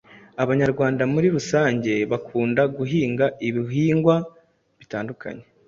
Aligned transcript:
Abanyarwanda 0.43 1.03
muri 1.13 1.27
rusange 1.35 1.91
bakunda 2.11 2.61
guhinga 2.77 3.25
ibihingwa 3.47 4.15
bitandukanye 4.79 5.43